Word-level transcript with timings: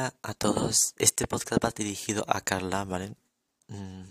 A 0.00 0.34
todos, 0.34 0.94
este 0.98 1.26
podcast 1.26 1.64
va 1.64 1.72
dirigido 1.72 2.24
a 2.28 2.40
Carla, 2.40 2.84
¿vale? 2.84 3.16
Mm, 3.66 4.04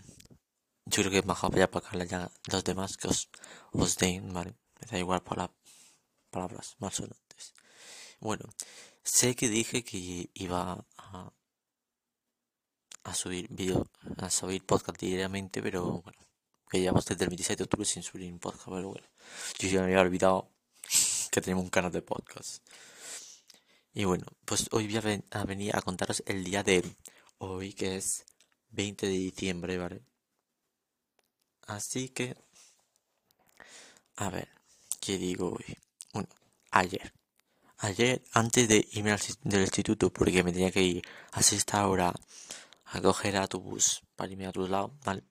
yo 0.86 1.02
creo 1.02 1.12
que 1.12 1.20
es 1.20 1.26
mejor 1.26 1.56
ya 1.56 1.72
para 1.72 1.88
Carla 1.88 2.04
ya 2.04 2.30
los 2.52 2.64
demás 2.66 2.98
que 2.98 3.08
os, 3.08 3.30
os 3.72 3.96
den, 3.96 4.34
¿vale? 4.34 4.54
Me 4.82 4.88
da 4.92 5.00
igual 5.00 5.24
para 5.24 5.50
palabras 6.30 6.76
más 6.80 6.96
sonantes. 6.96 7.54
Bueno, 8.20 8.50
sé 9.02 9.34
que 9.34 9.48
dije 9.48 9.86
que 9.86 10.30
iba 10.34 10.86
a, 10.98 11.32
a 13.04 13.14
subir 13.14 13.48
video, 13.50 13.88
a 14.18 14.30
subir 14.30 14.66
podcast 14.66 15.00
diariamente, 15.00 15.62
pero 15.62 16.02
bueno, 16.02 16.20
que 16.70 16.82
llevamos 16.82 17.06
desde 17.06 17.24
el 17.24 17.30
26 17.30 17.60
de 17.60 17.64
octubre 17.64 17.86
sin 17.86 18.04
subir 18.04 18.30
un 18.30 18.40
podcast, 18.40 18.66
pero 18.66 18.90
bueno, 18.90 19.08
yo 19.58 19.70
ya 19.70 19.80
me 19.80 19.86
había 19.86 20.02
olvidado 20.02 20.52
que 21.32 21.40
tenemos 21.40 21.64
un 21.64 21.70
canal 21.70 21.94
de 21.94 22.02
podcast. 22.02 22.62
Y 23.98 24.06
bueno, 24.06 24.28
pues 24.46 24.68
hoy 24.74 24.86
voy 24.86 25.24
a, 25.32 25.44
venir 25.46 25.76
a 25.76 25.82
contaros 25.82 26.22
el 26.28 26.44
día 26.44 26.62
de 26.62 26.84
hoy, 27.40 27.74
que 27.74 27.98
es 27.98 28.28
20 28.70 29.08
de 29.08 29.14
diciembre, 29.14 29.80
¿vale? 29.80 30.04
Así 31.66 32.10
que, 32.10 32.38
a 34.18 34.30
ver, 34.30 34.50
¿qué 35.00 35.18
digo 35.18 35.54
hoy? 35.54 35.78
Bueno, 36.14 36.30
ayer. 36.70 37.12
Ayer, 37.80 38.22
antes 38.34 38.68
de 38.68 38.88
irme 38.92 39.14
al, 39.14 39.20
del 39.42 39.62
instituto, 39.62 40.14
porque 40.14 40.44
me 40.44 40.54
tenía 40.54 40.70
que 40.70 40.84
ir 40.84 41.02
a 41.32 41.40
esta 41.40 41.88
hora 41.88 42.14
a 42.86 43.02
coger 43.02 43.36
autobús 43.36 44.04
para 44.16 44.32
irme 44.32 44.46
a 44.46 44.50
otro 44.50 44.68
lado, 44.68 44.94
¿vale? 45.06 45.24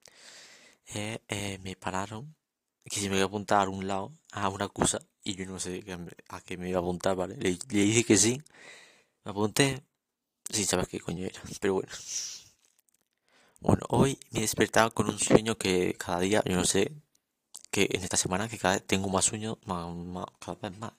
Eh, 0.93 1.21
eh, 1.29 1.59
me 1.63 1.77
pararon, 1.77 2.35
que 2.85 2.99
si 2.99 3.09
me 3.09 3.15
voy 3.15 3.23
a 3.23 3.27
apuntar 3.27 3.69
a 3.69 3.71
un 3.71 3.87
lado, 3.87 4.11
a 4.33 4.49
una 4.49 4.69
cosa, 4.69 4.99
y 5.27 5.35
yo 5.35 5.45
no 5.47 5.59
sé 5.59 5.85
a 6.29 6.41
qué 6.41 6.57
me 6.57 6.71
iba 6.71 6.79
a 6.79 6.83
apuntar, 6.83 7.17
¿vale? 7.17 7.37
Le, 7.37 7.59
dije 7.69 8.05
que 8.05 8.17
sí, 8.17 8.41
me 9.25 9.33
apunté 9.33 9.83
sin 10.49 10.67
saber 10.67 10.87
qué 10.87 11.01
coño 11.01 11.27
era, 11.27 11.43
pero 11.61 11.75
bueno. 11.75 11.93
Bueno, 13.61 13.83
hoy 13.89 14.19
me 14.31 14.39
he 14.39 14.43
despertado 14.43 14.93
con 14.95 15.09
un 15.09 15.19
sueño 15.19 15.59
que 15.59 15.95
cada 15.99 16.21
día, 16.21 16.43
yo 16.47 16.55
no 16.55 16.65
sé, 16.65 16.93
que 17.73 17.89
en 17.91 18.03
esta 18.05 18.17
semana 18.17 18.49
que 18.49 18.59
cada 18.59 18.75
vez 18.75 18.87
tengo 18.87 19.09
más 19.09 19.25
sueños, 19.25 19.59
más, 19.65 20.27
cada 20.39 20.59
vez 20.71 20.79
más. 20.79 20.93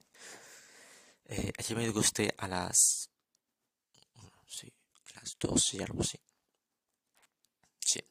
Eh, 1.26 1.54
ayer 1.58 1.78
me 1.78 1.90
gusté 1.92 2.34
a 2.38 2.48
las... 2.50 3.10
Sí, 4.48 4.74
a 5.16 5.20
las 5.22 5.38
12 5.40 5.78
y 5.78 5.82
algo 5.82 6.02
así. 6.02 6.20
Sí. 7.80 8.02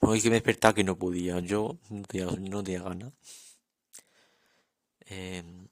Hoy 0.00 0.20
que 0.20 0.30
me 0.30 0.36
he 0.36 0.40
despertado 0.40 0.74
que 0.74 0.84
no 0.84 0.98
podía, 0.98 1.38
yo 1.40 1.78
no 1.90 2.62
tenía 2.64 2.82
ganas. 2.82 3.12
Em, 5.10 5.68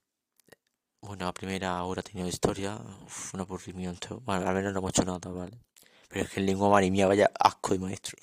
bueno, 1.00 1.26
la 1.26 1.32
primera 1.32 1.82
hora 1.84 2.02
tenido 2.02 2.28
historia, 2.28 2.76
uf, 3.04 3.34
un 3.34 3.40
aburrimiento. 3.40 4.20
Bueno, 4.20 4.48
al 4.48 4.54
menos 4.54 4.72
no 4.72 4.78
hemos 4.80 4.90
hecho 4.90 5.04
nada, 5.04 5.30
¿vale? 5.30 5.58
Pero 6.08 6.24
es 6.24 6.30
que 6.30 6.40
en 6.40 6.46
lengua 6.46 6.70
madre 6.70 6.90
mía, 6.90 7.06
vaya 7.06 7.30
asco 7.38 7.72
de 7.74 7.78
maestro. 7.80 8.16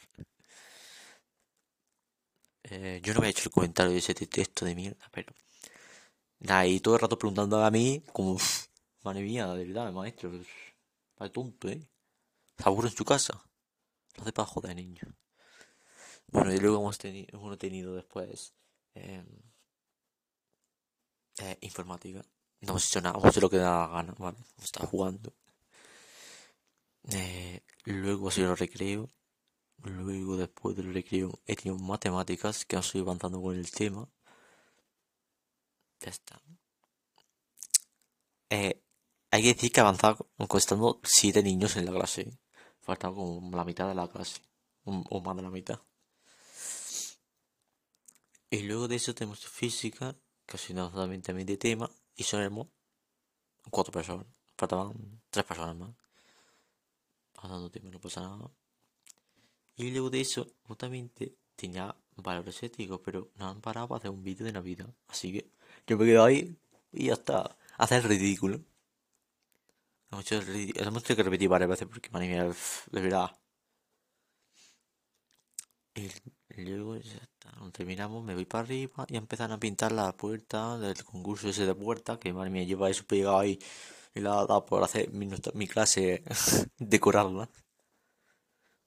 Eh, 2.64 3.00
yo 3.04 3.14
no 3.14 3.22
me 3.22 3.28
he 3.28 3.30
hecho 3.30 3.44
el 3.46 3.52
comentario 3.52 3.92
de 3.92 4.00
ese 4.00 4.14
texto 4.16 4.66
de 4.66 4.76
mierda, 4.76 5.08
pero. 5.12 5.34
Nada, 6.40 6.68
y 6.68 6.80
todo 6.80 6.96
el 6.96 7.02
rato 7.02 7.18
preguntando 7.18 7.64
a 7.64 7.72
mí, 7.72 8.04
como, 8.12 8.38
madre 9.04 9.22
mía, 9.22 9.48
de 9.48 9.66
verdad, 9.66 9.92
maestro, 9.94 10.32
vaya 11.18 11.32
tonto, 11.32 11.70
¿eh? 11.70 11.82
Se 12.58 12.64
aburre 12.66 12.90
en 12.90 12.96
su 12.96 13.06
casa. 13.06 13.34
Lo 14.16 14.24
hace 14.24 14.34
para 14.34 14.48
joder, 14.48 14.76
niño. 14.76 15.02
Bueno, 16.28 16.54
y 16.54 16.58
luego 16.60 16.80
hemos, 16.80 16.98
tenido 16.98 17.28
hemos 17.34 17.58
tenido 17.58 17.96
después. 17.96 18.54
Eh, 18.96 19.24
eh, 21.40 21.58
informática. 21.62 22.22
No 22.62 22.70
hemos 22.72 22.86
hecho 22.86 23.02
nada, 23.02 23.20
hemos 23.20 23.36
lo 23.38 23.50
que 23.50 23.58
da 23.58 23.80
la 23.82 23.88
gana, 23.88 24.16
¿vale? 24.18 24.38
Está 24.62 24.86
jugando. 24.86 25.34
Eh, 27.12 27.62
luego 27.86 28.30
ha 28.30 28.32
sido 28.32 28.52
el 28.52 28.58
recreo. 28.58 29.10
Luego, 29.84 30.38
después 30.38 30.76
del 30.78 30.94
recreo, 30.94 31.42
he 31.46 31.56
tenido 31.56 31.78
matemáticas 31.84 32.66
que 32.66 32.78
han 32.78 32.84
sido 32.84 33.04
avanzando 33.06 33.42
con 33.42 33.56
el 33.56 33.70
tema. 33.72 34.08
Ya 36.00 36.10
está. 36.10 36.42
Eh, 38.50 38.82
hay 39.32 39.42
que 39.42 39.54
decir 39.54 39.72
que 39.72 39.80
ha 39.80 39.84
avanzado 39.84 40.30
costando 40.48 41.02
7 41.04 41.44
niños 41.44 41.76
en 41.76 41.86
la 41.86 41.92
clase. 41.92 42.38
Falta 42.82 43.10
como 43.12 43.56
la 43.56 43.66
mitad 43.66 43.88
de 43.88 43.96
la 43.96 44.08
clase. 44.08 44.42
O 44.86 45.22
más 45.22 45.36
de 45.36 45.42
la 45.42 45.50
mitad. 45.50 45.80
Y 48.50 48.60
luego 48.64 48.88
de 48.88 48.98
eso 48.98 49.16
tenemos 49.16 49.46
física 49.48 50.16
casi 50.54 50.72
no 50.72 50.92
solamente 50.92 51.26
también 51.26 51.48
de 51.48 51.58
tema 51.58 51.90
y 52.16 52.24
somos 52.24 52.68
cuatro 53.72 53.92
personas. 53.92 54.28
Faltaban 54.56 54.94
tres 55.32 55.46
personas 55.46 55.76
más. 55.76 55.96
Pasando 57.34 57.72
tiempo, 57.72 57.90
no 57.90 58.00
pasa 58.00 58.22
nada. 58.22 58.52
Y 59.78 59.90
luego 59.90 60.12
de 60.12 60.22
eso, 60.22 60.46
justamente 60.62 61.36
tenía 61.56 61.96
valores 62.18 62.62
éticos, 62.62 63.02
pero 63.04 63.32
no 63.38 63.50
han 63.50 63.62
parado 63.62 63.88
para 63.88 63.98
hacer 63.98 64.12
un 64.12 64.24
vídeo 64.24 64.46
de 64.46 64.52
Navidad. 64.52 64.94
Así 65.08 65.34
que 65.34 65.50
yo 65.88 65.98
me 65.98 66.06
quedo 66.06 66.24
ahí 66.24 66.56
y 66.92 67.08
ya 67.08 67.14
está. 67.14 67.58
Hacer 67.80 68.04
el 68.04 68.10
ridículo. 68.10 68.62
Hemos 70.12 70.32
hecho, 70.32 70.36
hemos 70.36 71.02
tenido 71.02 71.16
que 71.16 71.24
repetir 71.24 71.50
varias 71.50 71.70
veces 71.72 71.88
porque, 71.88 72.12
madre 72.12 72.28
mía, 72.28 72.44
de 72.92 73.02
verdad. 73.02 73.36
Y 75.96 76.12
luego 76.58 76.98
ya 76.98 77.14
está, 77.14 77.52
terminamos, 77.72 78.24
me 78.24 78.36
voy 78.36 78.46
para 78.46 78.64
arriba 78.64 79.06
y 79.10 79.18
empiezan 79.18 79.52
a 79.52 79.60
pintar 79.60 79.92
la 79.92 80.12
puerta 80.16 80.78
del 80.78 81.04
concurso 81.04 81.50
ese 81.50 81.66
de 81.66 81.76
puerta, 81.76 82.20
que 82.20 82.34
madre 82.34 82.50
mía 82.52 82.64
lleva 82.64 82.90
eso 82.90 83.06
pegado 83.06 83.40
ahí 83.40 83.60
y 84.16 84.20
la 84.22 84.32
dado 84.46 84.66
por 84.66 84.84
hacer 84.84 85.12
mi, 85.12 85.28
mi 85.54 85.68
clase 85.68 86.24
decorarla. 86.78 87.50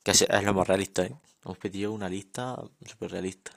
Que 0.04 0.12
es, 0.12 0.26
lo 0.44 0.54
más 0.54 0.68
realista, 0.68 1.04
¿eh? 1.04 1.16
Hemos 1.44 1.58
pedido 1.58 1.92
una 1.92 2.08
lista 2.08 2.56
súper 2.84 3.10
realista. 3.10 3.50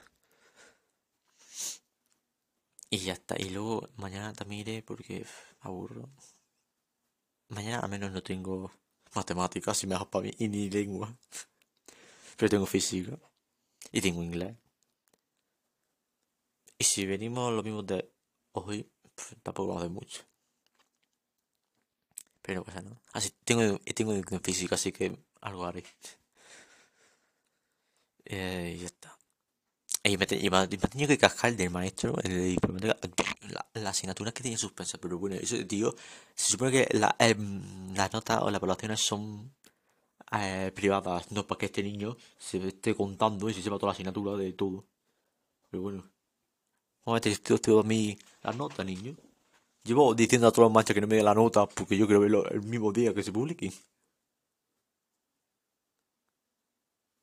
Y 2.90 2.98
ya 2.98 3.12
está. 3.12 3.36
Y 3.38 3.50
luego 3.50 3.88
mañana 3.96 4.32
también 4.32 4.62
iré 4.62 4.82
porque 4.82 5.24
aburro. 5.60 6.10
Mañana 7.48 7.80
al 7.80 7.90
menos 7.90 8.10
no 8.12 8.22
tengo 8.22 8.72
matemáticas 9.14 9.82
y 9.84 9.86
mejor 9.86 10.10
para 10.10 10.24
mí 10.24 10.32
y 10.38 10.48
ni 10.48 10.70
lengua. 10.70 11.16
Pero 12.36 12.50
tengo 12.50 12.66
física. 12.66 13.16
Y 13.92 14.00
tengo 14.00 14.22
inglés. 14.22 14.56
Y 16.78 16.84
si 16.84 17.06
venimos 17.06 17.52
lo 17.52 17.62
mismo 17.62 17.82
de 17.82 18.10
hoy, 18.52 18.88
tampoco 19.42 19.70
va 19.70 19.74
a 19.76 19.78
hacer 19.80 19.90
mucho. 19.90 20.22
Pero 22.42 22.64
pasa 22.64 22.82
no. 22.82 23.00
Así 23.12 23.30
tengo, 23.44 23.78
tengo 23.94 24.14
en 24.14 24.42
física, 24.42 24.76
así 24.76 24.92
que 24.92 25.16
algo 25.40 25.64
haré. 25.64 25.84
Eh, 28.32 28.76
ya 28.78 28.86
está. 28.86 29.18
Y 30.04 30.16
me, 30.16 30.26
y 30.30 30.50
me, 30.50 30.68
tenido 30.68 31.08
que 31.08 31.18
cascar 31.18 31.56
del 31.56 31.68
maestro 31.70 32.16
el 32.22 32.56
la, 33.48 33.66
la, 33.74 33.90
asignatura 33.90 34.30
que 34.30 34.44
tenía 34.44 34.56
suspensa. 34.56 34.98
Pero 34.98 35.18
bueno, 35.18 35.34
eso, 35.34 35.56
tío, 35.66 35.96
se 36.36 36.52
supone 36.52 36.70
que 36.70 36.88
la, 36.96 37.16
eh, 37.18 37.34
las 37.94 38.12
notas 38.12 38.40
o 38.42 38.50
las 38.50 38.60
evaluaciones 38.60 39.00
son 39.00 39.52
eh, 40.32 40.72
privadas, 40.74 41.30
no 41.32 41.46
para 41.46 41.58
que 41.58 41.66
este 41.66 41.82
niño 41.82 42.16
se 42.38 42.58
esté 42.68 42.94
contando 42.94 43.48
y 43.48 43.54
se 43.54 43.62
sepa 43.62 43.76
toda 43.76 43.88
la 43.88 43.92
asignatura 43.94 44.36
de 44.36 44.52
todo. 44.52 44.86
Pero 45.70 45.82
bueno. 45.82 46.10
Vamos 47.04 47.26
a 47.26 47.28
esto 47.28 47.80
a 47.80 47.82
mí 47.82 48.18
la 48.42 48.52
nota, 48.52 48.84
niño. 48.84 49.16
Llevo 49.84 50.14
diciendo 50.14 50.48
a 50.48 50.52
todos 50.52 50.66
los 50.66 50.72
machos 50.72 50.94
que 50.94 51.00
no 51.00 51.06
me 51.06 51.16
dé 51.16 51.22
la 51.22 51.34
nota 51.34 51.66
porque 51.66 51.96
yo 51.96 52.06
quiero 52.06 52.20
verlo 52.20 52.46
el 52.48 52.62
mismo 52.62 52.92
día 52.92 53.14
que 53.14 53.22
se 53.22 53.32
publique. 53.32 53.72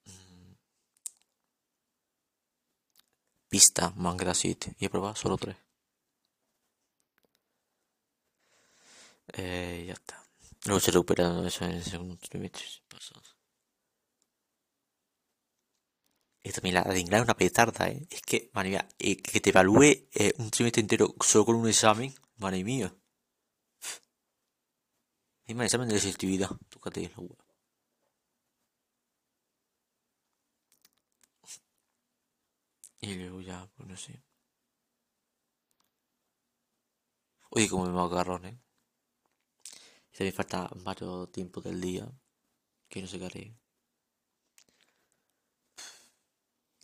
Mm. 0.05 0.55
Pista, 3.49 3.93
manga 3.95 4.33
7. 4.33 4.75
Y 4.79 4.85
he 4.85 4.89
probado 4.89 5.15
solo 5.15 5.37
3. 5.37 5.55
Eh, 9.33 9.85
ya 9.87 9.93
está. 9.93 10.26
Luego 10.65 10.79
se 10.79 10.91
recupera 10.91 11.47
eso 11.47 11.65
en 11.65 11.71
el 11.71 11.83
segundo 11.83 12.17
trimestre 12.17 12.65
pasados. 12.87 13.35
Y 16.43 16.51
también 16.51 16.75
la 16.75 16.83
de 16.83 16.99
inglés 16.99 17.19
es 17.19 17.25
una 17.25 17.35
petarda, 17.35 17.89
¿eh? 17.89 18.07
Es 18.09 18.21
que, 18.21 18.49
madre 18.53 18.69
mía, 18.69 18.87
eh, 18.99 19.17
que 19.17 19.41
te 19.41 19.49
evalúe 19.49 20.07
eh, 20.13 20.33
un 20.37 20.49
trimestre 20.49 20.81
entero 20.81 21.13
solo 21.19 21.45
con 21.45 21.55
un 21.55 21.67
examen, 21.67 22.13
madre 22.37 22.63
mía. 22.63 22.93
Encima 25.41 25.63
el 25.63 25.65
examen 25.67 25.89
de 25.89 25.99
selectividad, 25.99 26.49
tócate 26.69 27.01
la 27.09 27.17
web. 27.17 27.37
Y 33.01 33.13
luego 33.15 33.41
ya, 33.41 33.67
pues 33.75 33.89
no 33.89 33.97
sé. 33.97 34.21
Oye, 37.49 37.67
como 37.69 37.85
me 37.87 37.99
agarrón, 38.01 38.45
¿eh? 38.45 38.57
Se 40.17 40.23
me 40.23 40.31
falta 40.31 40.67
varios 40.83 41.31
tiempos 41.31 41.63
del 41.63 41.79
día 41.79 42.11
que 42.89 43.01
no 43.01 43.07
sé 43.07 43.19
qué 43.19 43.25
haré. 43.25 43.55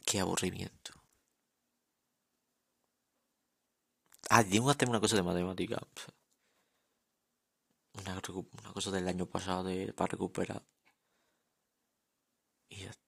Qué 0.05 0.19
aburrimiento. 0.19 0.91
Ah, 4.29 4.43
tengo 4.43 4.65
que 4.67 4.71
hacer 4.73 4.89
una 4.89 4.99
cosa 4.99 5.15
de 5.15 5.23
matemática. 5.23 5.79
una, 7.93 8.21
una 8.61 8.73
cosa 8.73 8.91
del 8.91 9.07
año 9.07 9.25
pasado 9.25 9.69
para 9.95 10.11
recuperar. 10.11 10.61
Y 12.69 12.81
ya 12.83 12.89
está. 12.91 13.02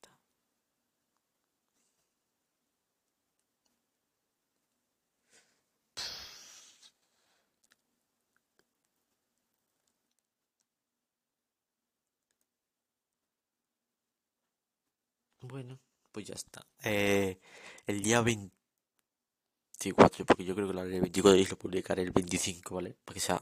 Bueno, 15.48 15.80
pues 16.12 16.26
ya 16.26 16.34
está. 16.34 16.66
Eh, 16.84 17.40
el 17.86 18.02
día 18.02 18.22
24, 18.22 20.26
porque 20.26 20.44
yo 20.44 20.56
creo 20.56 20.72
que 20.72 20.80
el 20.80 21.02
24 21.02 21.44
lo 21.50 21.58
publicaré 21.58 22.02
el 22.02 22.12
25, 22.12 22.76
¿vale? 22.76 22.96
Para 23.06 23.14
que 23.14 23.20
sea 23.20 23.40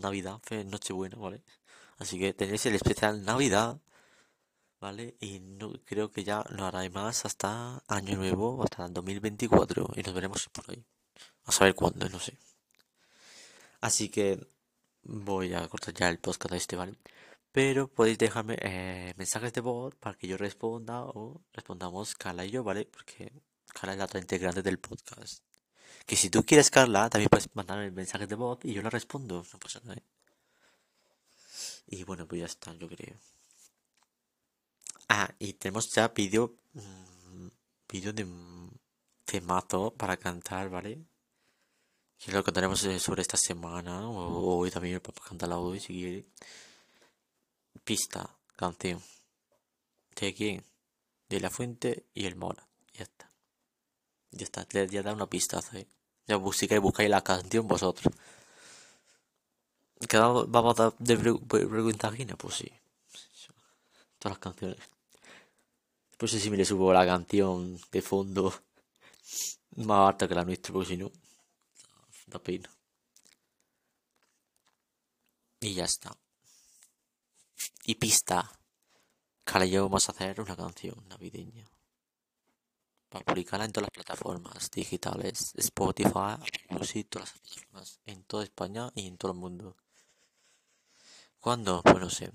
Navidad, 0.00 0.40
Nochebuena, 0.66 1.16
¿vale? 1.16 1.42
Así 1.98 2.18
que 2.18 2.34
tenéis 2.34 2.66
el 2.66 2.74
especial 2.74 3.24
Navidad, 3.24 3.80
¿vale? 4.80 5.16
Y 5.20 5.40
no 5.40 5.72
creo 5.84 6.10
que 6.10 6.24
ya 6.24 6.44
no 6.50 6.66
hará 6.66 6.88
más 6.90 7.24
hasta 7.24 7.82
Año 7.86 8.16
Nuevo, 8.16 8.62
hasta 8.62 8.86
el 8.86 8.92
2024, 8.92 9.88
y 9.96 10.02
nos 10.02 10.14
veremos 10.14 10.48
por 10.52 10.70
ahí. 10.70 10.84
A 11.44 11.52
saber 11.52 11.74
cuándo, 11.74 12.08
no 12.08 12.18
sé. 12.18 12.36
Así 13.80 14.08
que 14.08 14.38
voy 15.04 15.54
a 15.54 15.68
cortar 15.68 15.94
ya 15.94 16.08
el 16.08 16.18
podcast 16.18 16.54
este, 16.54 16.76
¿vale? 16.76 16.94
Pero 17.52 17.86
podéis 17.88 18.18
dejarme 18.18 18.56
eh, 18.60 19.12
mensajes 19.16 19.52
de 19.52 19.60
voz 19.60 19.94
para 19.96 20.16
que 20.16 20.26
yo 20.26 20.36
responda 20.38 21.04
o 21.04 21.42
respondamos 21.52 22.14
Carla 22.14 22.46
y 22.46 22.50
yo, 22.50 22.64
¿vale? 22.64 22.86
Porque 22.86 23.30
Carla 23.74 23.92
es 23.92 23.98
la 23.98 24.06
otra 24.06 24.20
integrante 24.20 24.62
del 24.62 24.78
podcast. 24.78 25.44
Que 26.06 26.16
si 26.16 26.30
tú 26.30 26.44
quieres, 26.44 26.70
Carla, 26.70 27.10
también 27.10 27.28
puedes 27.28 27.54
mandarme 27.54 27.90
mensajes 27.90 28.28
de 28.28 28.34
voz 28.34 28.58
y 28.64 28.72
yo 28.72 28.82
la 28.82 28.90
respondo, 28.90 29.44
no 29.52 29.58
pasa 29.58 29.80
nada. 29.84 29.98
¿eh? 29.98 30.02
Y 31.88 32.04
bueno, 32.04 32.26
pues 32.26 32.40
ya 32.40 32.46
está, 32.46 32.72
yo 32.74 32.88
creo. 32.88 33.16
Ah, 35.08 35.28
y 35.38 35.52
tenemos 35.52 35.90
ya 35.92 36.08
vídeo, 36.08 36.56
mm, 36.72 37.48
vídeo 37.86 38.12
de 38.14 38.26
temazo 39.26 39.94
para 39.94 40.16
cantar, 40.16 40.70
¿vale? 40.70 41.04
Que 42.18 42.32
lo 42.32 42.42
cantaremos 42.42 42.82
eh, 42.84 42.98
sobre 42.98 43.22
esta 43.22 43.36
semana, 43.36 44.08
o 44.08 44.56
hoy 44.56 44.70
también 44.70 45.00
para 45.00 45.20
cantarla 45.20 45.58
hoy 45.58 45.80
si 45.80 45.92
quiere. 45.92 46.26
Pista, 47.84 48.38
canción. 48.54 49.02
¿De 50.14 50.32
quién? 50.32 50.64
De 51.28 51.40
la 51.40 51.50
fuente 51.50 52.06
y 52.14 52.26
el 52.26 52.36
mora. 52.36 52.64
Ya 52.94 53.02
está. 53.02 53.28
Ya 54.30 54.44
está, 54.44 54.66
ya 54.86 55.02
da 55.02 55.12
una 55.12 55.26
pista. 55.26 55.60
¿eh? 55.72 55.86
Ya 56.28 56.36
buscáis, 56.36 56.80
buscáis 56.80 57.10
la 57.10 57.22
canción 57.22 57.66
vosotros. 57.66 58.14
vamos 60.48 60.78
a 60.78 60.82
dar 60.84 60.94
de 60.98 61.16
pregunta 61.16 62.12
Pues 62.38 62.54
sí. 62.54 62.70
Todas 64.20 64.36
las 64.36 64.38
canciones. 64.38 64.78
Pues 66.16 66.30
si 66.30 66.50
me 66.50 66.56
le 66.56 66.64
subo 66.64 66.92
la 66.92 67.04
canción 67.04 67.80
de 67.90 68.00
fondo 68.00 68.54
más 69.76 70.08
alta 70.08 70.28
que 70.28 70.36
la 70.36 70.44
nuestra, 70.44 70.72
porque 70.72 70.90
si 70.90 70.96
no, 70.96 71.10
da 72.28 72.38
pena. 72.38 72.70
Y 75.58 75.74
ya 75.74 75.84
está 75.84 76.16
y 77.84 77.94
pista. 77.96 78.50
Que 79.44 79.68
yo 79.68 79.82
vamos 79.84 80.08
a 80.08 80.12
hacer 80.12 80.40
una 80.40 80.56
canción 80.56 81.06
navideña. 81.08 81.66
Para 83.08 83.24
publicarla 83.24 83.66
en 83.66 83.72
todas 83.72 83.88
las 83.88 84.04
plataformas 84.04 84.70
digitales. 84.70 85.52
Spotify, 85.56 86.36
Music, 86.70 87.08
todas 87.10 87.28
las 87.30 87.38
plataformas. 87.38 88.00
En 88.06 88.24
toda 88.24 88.44
España 88.44 88.90
y 88.94 89.06
en 89.06 89.18
todo 89.18 89.32
el 89.32 89.38
mundo. 89.38 89.76
¿Cuándo? 91.40 91.82
Pues 91.82 91.98
no 91.98 92.08
sé. 92.08 92.32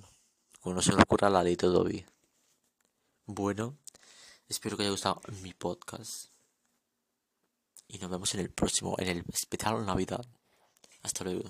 Cuando 0.60 0.82
se 0.82 0.94
me 0.94 1.02
ocurra 1.02 1.30
la 1.30 1.44
ley 1.44 1.56
todavía. 1.56 2.06
Bueno, 3.26 3.78
espero 4.48 4.76
que 4.76 4.84
haya 4.84 4.92
gustado 4.92 5.22
mi 5.42 5.54
podcast. 5.54 6.30
Y 7.88 7.98
nos 8.00 8.10
vemos 8.10 8.34
en 8.34 8.42
el 8.42 8.52
próximo, 8.52 8.96
en 9.00 9.08
el 9.08 9.24
especial 9.34 9.86
Navidad. 9.86 10.26
Hasta 11.04 11.24
luego. 11.24 11.50